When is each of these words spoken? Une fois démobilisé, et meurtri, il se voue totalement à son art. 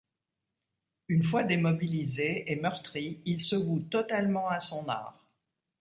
Une 1.09 1.21
fois 1.21 1.43
démobilisé, 1.43 2.51
et 2.51 2.55
meurtri, 2.55 3.21
il 3.27 3.39
se 3.39 3.55
voue 3.55 3.81
totalement 3.81 4.49
à 4.49 4.59
son 4.59 4.87
art. 4.89 5.23